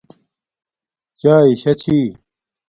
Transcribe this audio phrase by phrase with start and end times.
[1.19, 1.99] چاݵے شاہ چھی